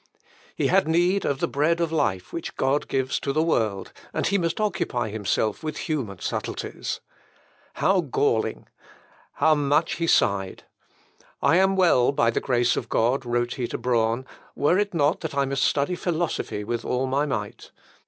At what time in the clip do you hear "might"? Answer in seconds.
17.27-17.69